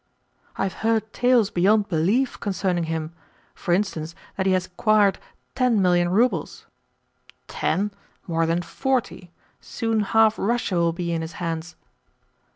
"I 0.57 0.63
have 0.63 0.73
heard 0.81 1.13
tales 1.13 1.51
beyond 1.51 1.87
belief 1.87 2.39
concerning 2.39 2.85
him 2.85 3.13
for 3.53 3.71
instance, 3.71 4.15
that 4.35 4.47
he 4.47 4.53
has 4.53 4.65
acquired 4.65 5.19
ten 5.53 5.79
million 5.79 6.09
roubles." 6.09 6.65
"Ten? 7.47 7.91
More 8.25 8.47
than 8.47 8.63
forty. 8.63 9.29
Soon 9.59 9.99
half 9.99 10.39
Russia 10.39 10.77
will 10.77 10.91
be 10.91 11.11
in 11.11 11.21
his 11.21 11.33
hands." 11.33 11.75